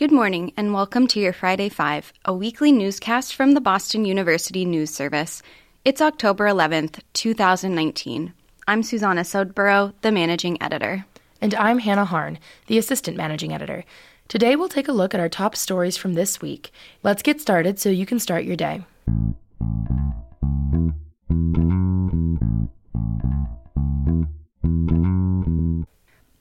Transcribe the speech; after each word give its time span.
Good 0.00 0.12
morning, 0.12 0.54
and 0.56 0.72
welcome 0.72 1.06
to 1.08 1.20
your 1.20 1.34
Friday 1.34 1.68
Five, 1.68 2.14
a 2.24 2.32
weekly 2.32 2.72
newscast 2.72 3.34
from 3.34 3.52
the 3.52 3.60
Boston 3.60 4.06
University 4.06 4.64
News 4.64 4.88
Service. 4.88 5.42
It's 5.84 6.00
October 6.00 6.46
11th, 6.46 7.00
2019. 7.12 8.32
I'm 8.66 8.82
Susanna 8.82 9.20
Sodborough, 9.20 9.92
the 10.00 10.10
managing 10.10 10.56
editor. 10.62 11.04
And 11.42 11.54
I'm 11.54 11.80
Hannah 11.80 12.06
Harn, 12.06 12.38
the 12.66 12.78
assistant 12.78 13.18
managing 13.18 13.52
editor. 13.52 13.84
Today 14.28 14.56
we'll 14.56 14.70
take 14.70 14.88
a 14.88 14.92
look 14.92 15.12
at 15.12 15.20
our 15.20 15.28
top 15.28 15.54
stories 15.54 15.98
from 15.98 16.14
this 16.14 16.40
week. 16.40 16.72
Let's 17.02 17.20
get 17.20 17.38
started 17.38 17.78
so 17.78 17.90
you 17.90 18.06
can 18.06 18.18
start 18.18 18.44
your 18.44 18.56
day. 18.56 18.86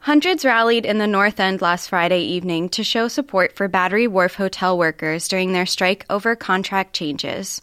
Hundreds 0.09 0.44
rallied 0.44 0.88
in 0.88 0.98
the 0.98 1.05
North 1.05 1.40
End 1.40 1.62
last 1.62 1.90
Friday 1.90 2.22
evening 2.22 2.67
to 2.70 2.84
show 2.84 3.08
support 3.08 3.55
for 3.55 3.67
Battery 3.67 4.08
Wharf 4.08 4.34
hotel 4.34 4.76
workers 4.76 5.27
during 5.27 5.54
their 5.54 5.67
strike 5.67 6.04
over 6.09 6.36
contract 6.36 6.95
changes. 6.95 7.62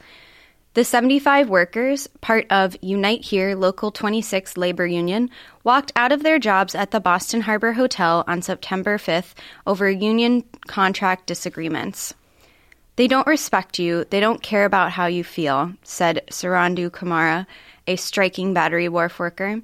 The 0.75 0.85
75 0.85 1.49
workers, 1.49 2.07
part 2.21 2.47
of 2.51 2.77
Unite 2.81 3.25
Here 3.25 3.57
Local 3.57 3.91
26 3.91 4.57
labor 4.57 4.87
union, 4.87 5.29
walked 5.65 5.91
out 5.97 6.13
of 6.13 6.23
their 6.23 6.39
jobs 6.39 6.77
at 6.77 6.93
the 6.93 7.01
Boston 7.01 7.41
Harbor 7.41 7.73
Hotel 7.73 8.23
on 8.29 8.43
September 8.43 8.97
5th 8.97 9.35
over 9.67 9.91
union 9.91 10.45
contract 10.69 11.27
disagreements. 11.27 12.15
They 12.95 13.09
don't 13.09 13.27
respect 13.27 13.81
you, 13.81 14.05
they 14.11 14.21
don't 14.21 14.41
care 14.41 14.67
about 14.67 14.93
how 14.93 15.07
you 15.07 15.25
feel, 15.25 15.73
said 15.83 16.23
Sarandu 16.31 16.91
Kumara, 16.91 17.45
a 17.89 17.97
striking 17.97 18.55
Battery 18.55 18.89
Wharf 18.89 19.19
worker. 19.19 19.63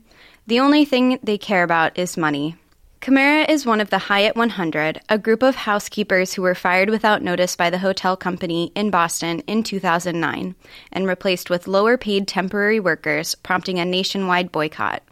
The 0.48 0.58
only 0.58 0.84
thing 0.84 1.20
they 1.22 1.38
care 1.38 1.62
about 1.62 1.96
is 1.96 2.16
money. 2.16 2.56
Camara 3.02 3.44
is 3.48 3.66
one 3.66 3.80
of 3.80 3.90
the 3.90 3.98
Hyatt 3.98 4.36
100, 4.36 5.00
a 5.08 5.18
group 5.18 5.42
of 5.42 5.56
housekeepers 5.56 6.34
who 6.34 6.42
were 6.42 6.54
fired 6.54 6.88
without 6.88 7.20
notice 7.20 7.56
by 7.56 7.68
the 7.68 7.78
hotel 7.78 8.16
company 8.16 8.70
in 8.76 8.92
Boston 8.92 9.40
in 9.48 9.64
2009 9.64 10.54
and 10.92 11.06
replaced 11.08 11.50
with 11.50 11.66
lower 11.66 11.96
paid 11.98 12.28
temporary 12.28 12.78
workers, 12.78 13.34
prompting 13.34 13.80
a 13.80 13.84
nationwide 13.84 14.52
boycott. 14.52 15.02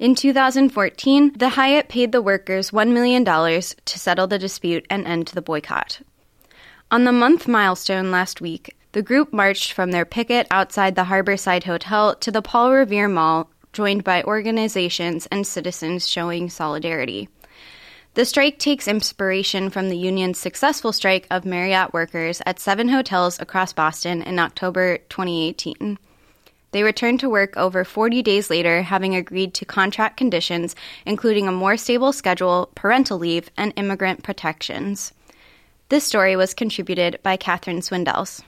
In 0.00 0.16
2014, 0.16 1.38
the 1.38 1.50
Hyatt 1.50 1.88
paid 1.88 2.10
the 2.10 2.20
workers 2.20 2.72
$1 2.72 2.92
million 2.92 3.24
to 3.24 3.98
settle 3.98 4.26
the 4.26 4.36
dispute 4.36 4.84
and 4.90 5.06
end 5.06 5.28
the 5.28 5.40
boycott. 5.40 6.00
On 6.90 7.04
the 7.04 7.12
month 7.12 7.46
milestone 7.46 8.10
last 8.10 8.40
week, 8.40 8.76
the 8.90 9.02
group 9.02 9.32
marched 9.32 9.72
from 9.72 9.92
their 9.92 10.04
picket 10.04 10.48
outside 10.50 10.96
the 10.96 11.04
Harborside 11.04 11.62
Hotel 11.62 12.16
to 12.16 12.32
the 12.32 12.42
Paul 12.42 12.72
Revere 12.72 13.06
Mall 13.06 13.48
joined 13.80 14.04
by 14.04 14.22
organizations 14.24 15.26
and 15.32 15.46
citizens 15.46 16.06
showing 16.06 16.50
solidarity. 16.50 17.30
The 18.12 18.26
strike 18.26 18.58
takes 18.58 18.86
inspiration 18.86 19.70
from 19.70 19.88
the 19.88 19.96
union's 19.96 20.38
successful 20.38 20.92
strike 20.92 21.26
of 21.30 21.46
Marriott 21.46 21.94
workers 21.94 22.42
at 22.44 22.60
seven 22.60 22.90
hotels 22.90 23.40
across 23.40 23.72
Boston 23.72 24.20
in 24.20 24.38
October 24.38 24.98
2018. 25.08 25.98
They 26.72 26.82
returned 26.82 27.20
to 27.20 27.30
work 27.30 27.56
over 27.56 27.82
40 27.82 28.20
days 28.20 28.50
later, 28.50 28.82
having 28.82 29.14
agreed 29.14 29.54
to 29.54 29.64
contract 29.64 30.18
conditions, 30.18 30.76
including 31.06 31.48
a 31.48 31.52
more 31.52 31.78
stable 31.78 32.12
schedule, 32.12 32.68
parental 32.74 33.16
leave, 33.16 33.50
and 33.56 33.72
immigrant 33.76 34.22
protections. 34.22 35.14
This 35.88 36.04
story 36.04 36.36
was 36.36 36.52
contributed 36.52 37.18
by 37.22 37.38
Catherine 37.38 37.80
Swindells. 37.80 38.42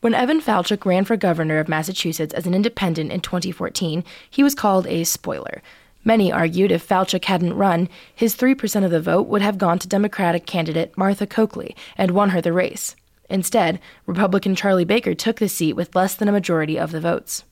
When 0.00 0.14
Evan 0.14 0.40
Falchuk 0.40 0.86
ran 0.86 1.04
for 1.04 1.18
governor 1.18 1.58
of 1.58 1.68
Massachusetts 1.68 2.32
as 2.32 2.46
an 2.46 2.54
independent 2.54 3.12
in 3.12 3.20
2014, 3.20 4.02
he 4.30 4.42
was 4.42 4.54
called 4.54 4.86
a 4.86 5.04
spoiler. 5.04 5.60
Many 6.02 6.32
argued 6.32 6.72
if 6.72 6.88
Falchuk 6.88 7.26
hadn't 7.26 7.52
run, 7.52 7.86
his 8.14 8.34
3% 8.34 8.82
of 8.82 8.90
the 8.90 9.02
vote 9.02 9.26
would 9.26 9.42
have 9.42 9.58
gone 9.58 9.78
to 9.78 9.86
Democratic 9.86 10.46
candidate 10.46 10.96
Martha 10.96 11.26
Coakley 11.26 11.76
and 11.98 12.12
won 12.12 12.30
her 12.30 12.40
the 12.40 12.54
race. 12.54 12.96
Instead, 13.28 13.78
Republican 14.06 14.54
Charlie 14.54 14.86
Baker 14.86 15.14
took 15.14 15.36
the 15.36 15.50
seat 15.50 15.74
with 15.74 15.94
less 15.94 16.14
than 16.14 16.28
a 16.28 16.32
majority 16.32 16.78
of 16.78 16.92
the 16.92 17.00
votes. 17.00 17.44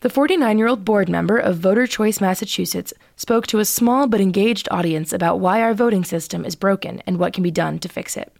The 0.00 0.10
49 0.10 0.58
year 0.58 0.66
old 0.66 0.84
board 0.84 1.08
member 1.08 1.38
of 1.38 1.58
Voter 1.58 1.86
Choice 1.86 2.20
Massachusetts 2.20 2.92
spoke 3.14 3.46
to 3.46 3.60
a 3.60 3.64
small 3.64 4.08
but 4.08 4.20
engaged 4.20 4.66
audience 4.72 5.12
about 5.12 5.38
why 5.38 5.62
our 5.62 5.72
voting 5.72 6.02
system 6.02 6.44
is 6.44 6.56
broken 6.56 7.00
and 7.06 7.20
what 7.20 7.32
can 7.32 7.44
be 7.44 7.52
done 7.52 7.78
to 7.78 7.88
fix 7.88 8.16
it. 8.16 8.32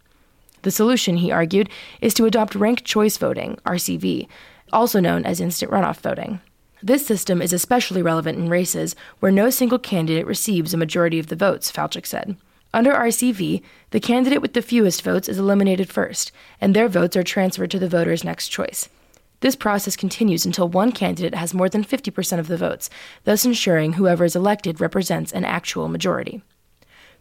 The 0.63 0.71
solution, 0.71 1.17
he 1.17 1.31
argued, 1.31 1.69
is 2.01 2.13
to 2.15 2.25
adopt 2.25 2.55
ranked 2.55 2.83
choice 2.83 3.17
voting, 3.17 3.57
RCV, 3.65 4.27
also 4.73 4.99
known 4.99 5.25
as 5.25 5.39
instant 5.39 5.71
runoff 5.71 5.97
voting. 5.97 6.41
This 6.83 7.05
system 7.05 7.41
is 7.41 7.53
especially 7.53 8.01
relevant 8.01 8.37
in 8.37 8.49
races 8.49 8.95
where 9.19 9.31
no 9.31 9.49
single 9.49 9.79
candidate 9.79 10.27
receives 10.27 10.73
a 10.73 10.77
majority 10.77 11.19
of 11.19 11.27
the 11.27 11.35
votes, 11.35 11.71
Falchuk 11.71 12.05
said. 12.05 12.37
Under 12.73 12.93
RCV, 12.93 13.61
the 13.91 13.99
candidate 13.99 14.41
with 14.41 14.53
the 14.53 14.61
fewest 14.61 15.01
votes 15.01 15.29
is 15.29 15.39
eliminated 15.39 15.89
first, 15.89 16.31
and 16.61 16.75
their 16.75 16.87
votes 16.87 17.15
are 17.15 17.23
transferred 17.23 17.71
to 17.71 17.79
the 17.79 17.89
voter's 17.89 18.23
next 18.23 18.49
choice. 18.49 18.89
This 19.39 19.55
process 19.55 19.95
continues 19.95 20.45
until 20.45 20.67
one 20.67 20.91
candidate 20.91 21.35
has 21.35 21.53
more 21.53 21.69
than 21.69 21.83
50% 21.83 22.39
of 22.39 22.47
the 22.47 22.57
votes, 22.57 22.89
thus 23.23 23.45
ensuring 23.45 23.93
whoever 23.93 24.25
is 24.25 24.35
elected 24.35 24.81
represents 24.81 25.31
an 25.31 25.45
actual 25.45 25.87
majority. 25.87 26.41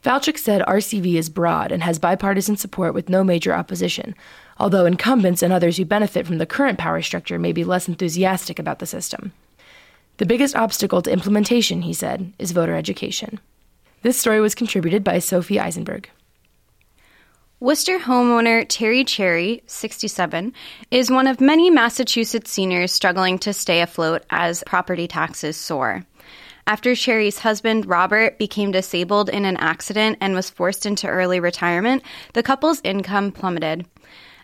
Falchuk 0.06 0.39
said 0.39 0.62
RCV 0.62 1.15
is 1.15 1.28
broad 1.28 1.72
and 1.72 1.83
has 1.83 1.99
bipartisan 1.99 2.56
support 2.56 2.94
with 2.94 3.09
no 3.09 3.25
major 3.25 3.53
opposition, 3.53 4.15
although 4.56 4.87
incumbents 4.87 5.43
and 5.43 5.53
others 5.53 5.78
who 5.78 5.84
benefit 5.84 6.25
from 6.25 6.39
the 6.39 6.47
current 6.47 6.78
power 6.78 7.03
structure 7.03 7.41
may 7.41 7.50
be 7.50 7.65
less 7.65 7.89
enthusiastic 7.89 8.61
about 8.61 8.78
the 8.78 8.87
system. 8.87 9.33
The 10.19 10.25
biggest 10.25 10.55
obstacle 10.55 11.03
to 11.03 11.12
implementation, 11.12 11.83
he 11.83 11.93
said, 11.93 12.33
is 12.39 12.53
voter 12.53 12.77
education. 12.77 13.41
This 14.03 14.16
story 14.16 14.41
was 14.41 14.55
contributed 14.55 15.03
by 15.03 15.19
Sophie 15.19 15.59
Eisenberg. 15.59 16.09
Worcester 17.59 17.99
homeowner 17.99 18.65
Terry 18.69 19.03
Cherry, 19.03 19.65
67, 19.66 20.53
is 20.93 21.11
one 21.11 21.27
of 21.27 21.41
many 21.41 21.69
Massachusetts 21.69 22.53
seniors 22.53 22.93
struggling 22.93 23.41
to 23.41 23.53
stay 23.53 23.81
afloat 23.81 24.25
as 24.31 24.62
property 24.69 25.09
taxes 25.09 25.56
soar. 25.56 26.05
After 26.69 26.97
Cherry's 26.97 27.38
husband, 27.38 27.87
Robert, 27.87 28.38
became 28.38 28.72
disabled 28.72 29.28
in 29.28 29.44
an 29.44 29.56
accident 29.59 30.19
and 30.21 30.34
was 30.34 30.50
forced 30.50 30.84
into 30.84 31.06
early 31.06 31.38
retirement, 31.38 32.03
the 32.32 32.43
couple's 32.43 32.81
income 32.82 33.31
plummeted. 33.31 33.87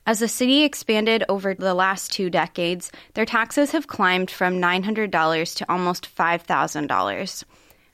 As 0.07 0.21
the 0.21 0.29
city 0.29 0.63
expanded 0.63 1.25
over 1.29 1.53
the 1.53 1.75
last 1.75 2.13
two 2.13 2.31
decades, 2.31 2.93
their 3.15 3.27
taxes 3.27 3.73
have 3.73 3.89
climbed 3.89 4.31
from 4.31 4.61
$900 4.61 5.57
to 5.57 5.73
almost 5.73 6.15
$5,000. 6.15 7.45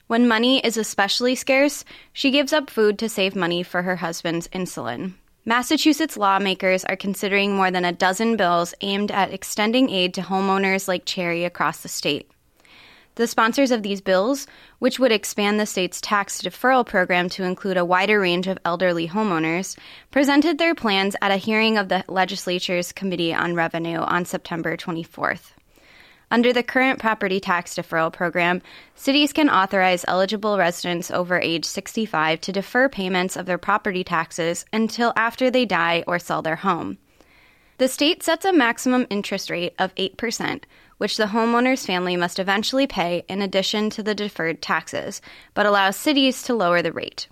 When 0.09 0.29
money 0.29 0.61
is 0.61 0.77
especially 0.77 1.35
scarce, 1.35 1.87
she 2.13 2.31
gives 2.31 2.53
up 2.53 2.69
food 2.69 2.99
to 2.99 3.09
save 3.09 3.35
money 3.35 3.63
for 3.63 3.83
her 3.83 3.97
husband's 3.97 4.49
insulin. 4.49 5.15
Massachusetts 5.47 6.19
lawmakers 6.19 6.85
are 6.85 6.97
considering 6.97 7.57
more 7.57 7.71
than 7.71 7.87
a 7.87 7.93
dozen 7.93 8.37
bills 8.37 8.75
aimed 8.83 9.11
at 9.11 9.33
extending 9.33 9.89
aid 9.89 10.13
to 10.15 10.21
homeowners 10.21 10.87
like 10.87 11.07
Cherry 11.07 11.45
across 11.45 11.81
the 11.81 11.89
state. 11.89 12.31
The 13.19 13.27
sponsors 13.27 13.73
of 13.73 13.83
these 13.83 14.01
bills, 14.01 14.47
which 14.79 15.01
would 15.01 15.11
expand 15.11 15.59
the 15.59 15.67
state's 15.67 16.01
tax 16.01 16.41
deferral 16.41 16.87
program 16.87 17.29
to 17.31 17.43
include 17.43 17.77
a 17.77 17.85
wider 17.85 18.21
range 18.21 18.47
of 18.47 18.61
elderly 18.65 19.09
homeowners, 19.09 19.77
presented 20.13 20.57
their 20.57 20.77
plans 20.77 21.17
at 21.21 21.33
a 21.33 21.37
hearing 21.37 21.79
of 21.79 21.89
the 21.89 22.05
legislature's 22.07 22.93
Committee 22.93 23.35
on 23.35 23.57
Revenue 23.57 23.99
on 23.99 24.25
September 24.25 24.77
24th. 24.77 25.51
Under 26.31 26.53
the 26.53 26.63
current 26.63 27.01
property 27.01 27.41
tax 27.41 27.75
deferral 27.75 28.13
program, 28.13 28.63
cities 28.95 29.33
can 29.33 29.51
authorize 29.51 30.05
eligible 30.07 30.57
residents 30.57 31.11
over 31.11 31.41
age 31.41 31.65
65 31.65 32.41
to 32.43 32.53
defer 32.53 32.89
payments 32.89 33.35
of 33.37 33.47
their 33.47 33.59
property 33.59 34.05
taxes 34.05 34.65
until 34.73 35.13
after 35.17 35.51
they 35.51 35.65
die 35.65 36.05
or 36.07 36.21
sell 36.21 36.41
their 36.41 36.55
home. 36.55 36.99
The 37.79 37.89
state 37.89 38.25
sets 38.25 38.45
a 38.45 38.53
maximum 38.53 39.07
interest 39.09 39.51
rate 39.51 39.75
of 39.79 39.95
8%, 39.95 40.63
which 40.99 41.17
the 41.17 41.27
homeowner's 41.27 41.87
family 41.87 42.17
must 42.17 42.39
eventually 42.39 42.87
pay 42.87 43.25
in 43.29 43.41
addition 43.41 43.89
to 43.91 44.03
the 44.03 44.15
deferred 44.15 44.61
taxes, 44.61 45.23
but 45.55 45.67
allows 45.67 45.97
cities 45.97 46.43
to 46.43 46.55
lower 46.55 46.83
the 46.83 46.93
rate. 46.93 47.27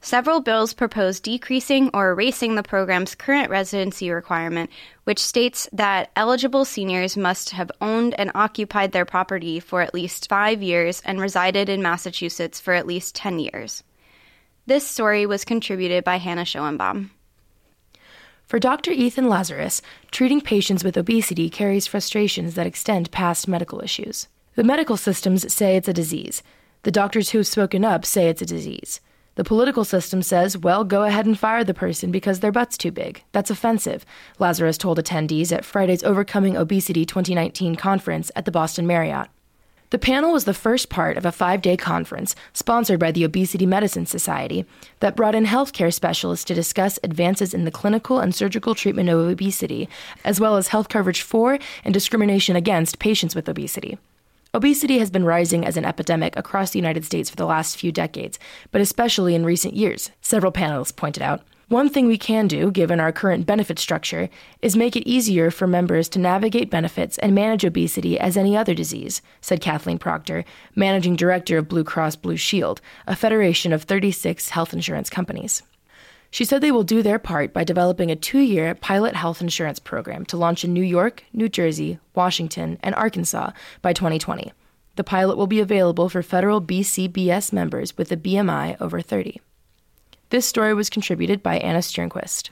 Several 0.00 0.40
bills 0.40 0.74
propose 0.74 1.18
decreasing 1.18 1.90
or 1.92 2.10
erasing 2.10 2.54
the 2.54 2.62
program's 2.62 3.16
current 3.16 3.50
residency 3.50 4.10
requirement, 4.10 4.70
which 5.04 5.18
states 5.18 5.68
that 5.72 6.10
eligible 6.14 6.64
seniors 6.64 7.16
must 7.16 7.50
have 7.50 7.72
owned 7.80 8.14
and 8.18 8.30
occupied 8.34 8.92
their 8.92 9.04
property 9.04 9.58
for 9.58 9.82
at 9.82 9.94
least 9.94 10.28
five 10.28 10.62
years 10.62 11.02
and 11.04 11.20
resided 11.20 11.68
in 11.68 11.82
Massachusetts 11.82 12.60
for 12.60 12.74
at 12.74 12.86
least 12.86 13.16
10 13.16 13.40
years. 13.40 13.82
This 14.66 14.86
story 14.86 15.26
was 15.26 15.44
contributed 15.44 16.04
by 16.04 16.18
Hannah 16.18 16.42
Schoenbaum. 16.42 17.10
For 18.48 18.58
Dr. 18.58 18.92
Ethan 18.92 19.28
Lazarus, 19.28 19.82
treating 20.10 20.40
patients 20.40 20.82
with 20.82 20.96
obesity 20.96 21.50
carries 21.50 21.86
frustrations 21.86 22.54
that 22.54 22.66
extend 22.66 23.10
past 23.10 23.46
medical 23.46 23.82
issues. 23.82 24.26
The 24.54 24.64
medical 24.64 24.96
systems 24.96 25.52
say 25.52 25.76
it's 25.76 25.86
a 25.86 25.92
disease. 25.92 26.42
The 26.82 26.90
doctors 26.90 27.28
who've 27.28 27.46
spoken 27.46 27.84
up 27.84 28.06
say 28.06 28.30
it's 28.30 28.40
a 28.40 28.46
disease. 28.46 29.02
The 29.34 29.44
political 29.44 29.84
system 29.84 30.22
says, 30.22 30.56
well, 30.56 30.82
go 30.82 31.02
ahead 31.02 31.26
and 31.26 31.38
fire 31.38 31.62
the 31.62 31.74
person 31.74 32.10
because 32.10 32.40
their 32.40 32.50
butt's 32.50 32.78
too 32.78 32.90
big. 32.90 33.22
That's 33.32 33.50
offensive, 33.50 34.06
Lazarus 34.38 34.78
told 34.78 34.98
attendees 34.98 35.52
at 35.52 35.66
Friday's 35.66 36.02
Overcoming 36.02 36.56
Obesity 36.56 37.04
2019 37.04 37.76
conference 37.76 38.30
at 38.34 38.46
the 38.46 38.50
Boston 38.50 38.86
Marriott. 38.86 39.28
The 39.90 39.98
panel 39.98 40.32
was 40.32 40.44
the 40.44 40.52
first 40.52 40.90
part 40.90 41.16
of 41.16 41.24
a 41.24 41.32
five 41.32 41.62
day 41.62 41.76
conference 41.76 42.34
sponsored 42.52 43.00
by 43.00 43.10
the 43.10 43.24
Obesity 43.24 43.64
Medicine 43.64 44.04
Society 44.04 44.66
that 45.00 45.16
brought 45.16 45.34
in 45.34 45.46
healthcare 45.46 45.92
specialists 45.92 46.44
to 46.46 46.54
discuss 46.54 46.98
advances 47.02 47.54
in 47.54 47.64
the 47.64 47.70
clinical 47.70 48.18
and 48.18 48.34
surgical 48.34 48.74
treatment 48.74 49.08
of 49.08 49.18
obesity, 49.18 49.88
as 50.24 50.40
well 50.40 50.58
as 50.58 50.68
health 50.68 50.90
coverage 50.90 51.22
for 51.22 51.58
and 51.84 51.94
discrimination 51.94 52.54
against 52.54 52.98
patients 52.98 53.34
with 53.34 53.48
obesity. 53.48 53.96
Obesity 54.52 54.98
has 54.98 55.10
been 55.10 55.24
rising 55.24 55.64
as 55.64 55.78
an 55.78 55.86
epidemic 55.86 56.36
across 56.36 56.70
the 56.70 56.78
United 56.78 57.04
States 57.04 57.30
for 57.30 57.36
the 57.36 57.46
last 57.46 57.76
few 57.78 57.90
decades, 57.90 58.38
but 58.70 58.82
especially 58.82 59.34
in 59.34 59.44
recent 59.44 59.74
years, 59.74 60.10
several 60.20 60.52
panelists 60.52 60.94
pointed 60.94 61.22
out. 61.22 61.42
One 61.68 61.90
thing 61.90 62.06
we 62.06 62.16
can 62.16 62.48
do, 62.48 62.70
given 62.70 62.98
our 62.98 63.12
current 63.12 63.44
benefit 63.44 63.78
structure, 63.78 64.30
is 64.62 64.74
make 64.74 64.96
it 64.96 65.06
easier 65.06 65.50
for 65.50 65.66
members 65.66 66.08
to 66.08 66.18
navigate 66.18 66.70
benefits 66.70 67.18
and 67.18 67.34
manage 67.34 67.62
obesity 67.62 68.18
as 68.18 68.38
any 68.38 68.56
other 68.56 68.72
disease, 68.72 69.20
said 69.42 69.60
Kathleen 69.60 69.98
Proctor, 69.98 70.46
managing 70.74 71.14
director 71.14 71.58
of 71.58 71.68
Blue 71.68 71.84
Cross 71.84 72.16
Blue 72.16 72.38
Shield, 72.38 72.80
a 73.06 73.14
federation 73.14 73.74
of 73.74 73.82
36 73.82 74.48
health 74.48 74.72
insurance 74.72 75.10
companies. 75.10 75.62
She 76.30 76.46
said 76.46 76.62
they 76.62 76.72
will 76.72 76.84
do 76.84 77.02
their 77.02 77.18
part 77.18 77.52
by 77.52 77.64
developing 77.64 78.10
a 78.10 78.16
two 78.16 78.38
year 78.38 78.74
pilot 78.74 79.14
health 79.14 79.42
insurance 79.42 79.78
program 79.78 80.24
to 80.26 80.38
launch 80.38 80.64
in 80.64 80.72
New 80.72 80.82
York, 80.82 81.22
New 81.34 81.50
Jersey, 81.50 81.98
Washington, 82.14 82.78
and 82.82 82.94
Arkansas 82.94 83.50
by 83.82 83.92
2020. 83.92 84.52
The 84.96 85.04
pilot 85.04 85.36
will 85.36 85.46
be 85.46 85.60
available 85.60 86.08
for 86.08 86.22
federal 86.22 86.62
BCBS 86.62 87.52
members 87.52 87.98
with 87.98 88.10
a 88.10 88.16
BMI 88.16 88.80
over 88.80 89.02
30. 89.02 89.42
This 90.30 90.44
story 90.46 90.74
was 90.74 90.90
contributed 90.90 91.42
by 91.42 91.56
Anna 91.58 91.78
Sternquist. 91.78 92.50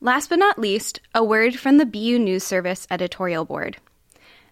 Last 0.00 0.28
but 0.28 0.38
not 0.38 0.58
least, 0.58 1.00
a 1.14 1.22
word 1.22 1.56
from 1.56 1.76
the 1.76 1.86
BU 1.86 2.18
News 2.18 2.44
Service 2.44 2.86
editorial 2.90 3.44
board. 3.44 3.76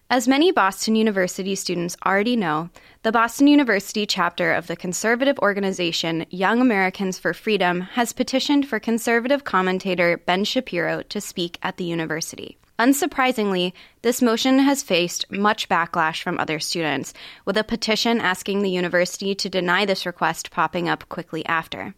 As 0.09 0.27
many 0.27 0.51
Boston 0.51 0.95
University 0.95 1.55
students 1.55 1.97
already 2.05 2.35
know, 2.35 2.69
the 3.01 3.11
Boston 3.11 3.47
University 3.47 4.05
chapter 4.05 4.53
of 4.53 4.67
the 4.67 4.75
conservative 4.75 5.39
organization 5.39 6.27
Young 6.29 6.61
Americans 6.61 7.17
for 7.17 7.33
Freedom 7.33 7.81
has 7.81 8.13
petitioned 8.13 8.67
for 8.67 8.79
conservative 8.79 9.43
commentator 9.43 10.17
Ben 10.17 10.43
Shapiro 10.43 11.01
to 11.03 11.19
speak 11.19 11.57
at 11.63 11.77
the 11.77 11.85
university. 11.85 12.57
Unsurprisingly, 12.83 13.71
this 14.01 14.21
motion 14.21 14.59
has 14.59 14.83
faced 14.83 15.31
much 15.31 15.69
backlash 15.69 16.21
from 16.21 16.37
other 16.37 16.59
students, 16.59 17.13
with 17.45 17.55
a 17.55 17.63
petition 17.63 18.19
asking 18.19 18.61
the 18.61 18.69
university 18.69 19.33
to 19.35 19.47
deny 19.47 19.85
this 19.85 20.05
request 20.05 20.51
popping 20.51 20.89
up 20.89 21.07
quickly 21.07 21.45
after. 21.45 21.95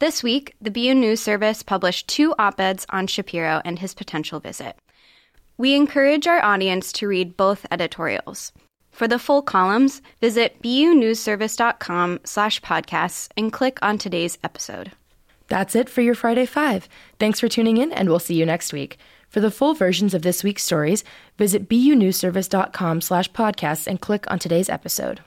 This 0.00 0.22
week, 0.22 0.54
the 0.62 0.70
BU 0.70 0.94
News 0.94 1.20
Service 1.20 1.62
published 1.62 2.08
two 2.08 2.34
op 2.38 2.58
eds 2.58 2.86
on 2.88 3.06
Shapiro 3.06 3.60
and 3.66 3.78
his 3.78 3.92
potential 3.92 4.40
visit. 4.40 4.76
We 5.58 5.76
encourage 5.76 6.26
our 6.26 6.42
audience 6.42 6.90
to 6.92 7.06
read 7.06 7.36
both 7.36 7.66
editorials. 7.70 8.50
For 8.92 9.06
the 9.06 9.18
full 9.18 9.42
columns, 9.42 10.00
visit 10.22 10.62
bunewsservice.com 10.62 12.20
slash 12.24 12.62
podcasts 12.62 13.28
and 13.36 13.52
click 13.52 13.78
on 13.82 13.98
today's 13.98 14.38
episode. 14.42 14.92
That's 15.48 15.76
it 15.76 15.90
for 15.90 16.00
your 16.00 16.14
Friday 16.14 16.46
Five. 16.46 16.88
Thanks 17.20 17.40
for 17.40 17.48
tuning 17.48 17.76
in, 17.76 17.92
and 17.92 18.08
we'll 18.08 18.18
see 18.18 18.36
you 18.36 18.46
next 18.46 18.72
week. 18.72 18.96
For 19.34 19.40
the 19.40 19.50
full 19.50 19.74
versions 19.74 20.14
of 20.14 20.22
this 20.22 20.44
week's 20.44 20.62
stories, 20.62 21.02
visit 21.38 21.68
bunewsservice.com 21.68 23.00
slash 23.00 23.28
podcasts 23.32 23.88
and 23.88 24.00
click 24.00 24.30
on 24.30 24.38
today's 24.38 24.68
episode. 24.68 25.22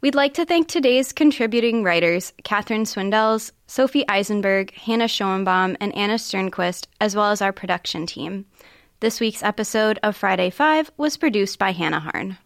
We'd 0.00 0.16
like 0.16 0.34
to 0.34 0.44
thank 0.44 0.66
today's 0.66 1.12
contributing 1.12 1.84
writers, 1.84 2.32
Catherine 2.42 2.82
Swindells, 2.82 3.52
Sophie 3.68 4.08
Eisenberg, 4.08 4.74
Hannah 4.74 5.04
Schoenbaum, 5.04 5.76
and 5.80 5.94
Anna 5.94 6.14
Sternquist, 6.14 6.88
as 7.00 7.14
well 7.14 7.30
as 7.30 7.40
our 7.40 7.52
production 7.52 8.06
team. 8.06 8.44
This 8.98 9.20
week's 9.20 9.44
episode 9.44 10.00
of 10.02 10.16
Friday 10.16 10.50
Five 10.50 10.90
was 10.96 11.16
produced 11.16 11.60
by 11.60 11.70
Hannah 11.70 12.00
Harn. 12.00 12.38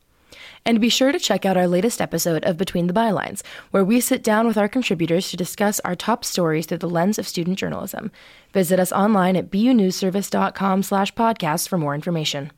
And 0.68 0.82
be 0.82 0.90
sure 0.90 1.12
to 1.12 1.18
check 1.18 1.46
out 1.46 1.56
our 1.56 1.66
latest 1.66 1.98
episode 1.98 2.44
of 2.44 2.58
Between 2.58 2.88
the 2.88 2.92
Bylines, 2.92 3.40
where 3.70 3.82
we 3.82 4.02
sit 4.02 4.22
down 4.22 4.46
with 4.46 4.58
our 4.58 4.68
contributors 4.68 5.30
to 5.30 5.36
discuss 5.38 5.80
our 5.80 5.96
top 5.96 6.26
stories 6.26 6.66
through 6.66 6.76
the 6.76 6.90
lens 6.90 7.18
of 7.18 7.26
student 7.26 7.58
journalism. 7.58 8.12
Visit 8.52 8.78
us 8.78 8.92
online 8.92 9.34
at 9.34 9.50
bunewsservice.com 9.50 10.82
slash 10.82 11.14
podcast 11.14 11.70
for 11.70 11.78
more 11.78 11.94
information. 11.94 12.52